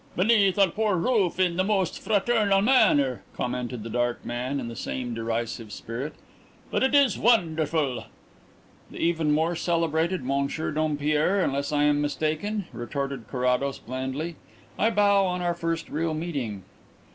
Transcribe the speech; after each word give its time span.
"Beneath 0.15 0.57
our 0.57 0.69
poor 0.69 0.95
roof 0.95 1.39
in 1.39 1.57
the 1.57 1.63
most 1.63 1.99
fraternal 1.99 2.59
manner," 2.59 3.21
commented 3.35 3.83
the 3.83 3.89
dark 3.91 4.25
man, 4.25 4.59
in 4.59 4.67
the 4.67 4.75
same 4.75 5.13
derisive 5.13 5.71
spirit. 5.71 6.13
"But 6.71 6.81
it 6.81 6.95
is 6.95 7.19
wonderful." 7.19 8.05
"The 8.89 8.97
even 8.97 9.31
more 9.31 9.55
celebrated 9.55 10.23
Monsieur 10.23 10.71
Dompierre, 10.71 11.41
unless 11.43 11.71
I 11.71 11.83
am 11.83 12.01
mistaken?" 12.01 12.65
retorted 12.73 13.27
Carrados 13.27 13.77
blandly. 13.77 14.37
"I 14.75 14.89
bow 14.89 15.27
on 15.27 15.43
our 15.43 15.53
first 15.53 15.87
real 15.87 16.15
meeting." 16.15 16.63